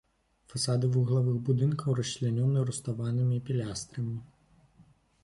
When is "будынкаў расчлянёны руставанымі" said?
1.49-3.37